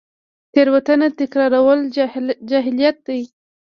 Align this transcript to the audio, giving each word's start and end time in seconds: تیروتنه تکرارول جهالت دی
تیروتنه 0.53 1.07
تکرارول 1.19 1.79
جهالت 2.55 2.97
دی 3.05 3.21